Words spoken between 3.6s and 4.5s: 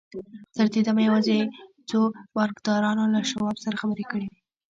سره خبرې کړې وې